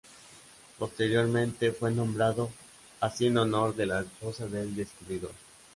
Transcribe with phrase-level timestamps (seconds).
[0.79, 2.49] Posteriormente fue nombrado
[3.01, 5.33] así en honor de la esposa del descubridor.